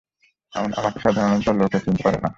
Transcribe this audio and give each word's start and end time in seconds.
আমাকে 0.73 0.99
সাধারণত 1.03 1.47
লোকে 1.59 1.77
চিনিতে 1.83 2.03
পারে 2.05 2.17
না। 2.17 2.29